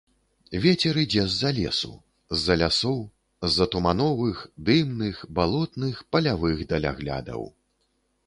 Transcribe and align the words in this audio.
Вецер 0.63 0.95
ідзе 1.01 1.25
з-за 1.31 1.49
лесу, 1.57 1.89
з-за 2.37 2.55
лясоў, 2.61 2.95
з-за 3.49 3.67
тумановых, 3.75 4.41
дымных, 4.69 5.15
балотных, 5.41 5.95
палявых 6.15 6.57
даляглядаў. 6.73 7.41